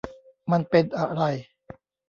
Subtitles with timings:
[0.51, 1.23] มันเป็นอะไร